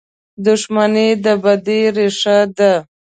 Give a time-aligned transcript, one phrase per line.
[0.45, 2.73] •دښمني د بدۍ ریښه ده.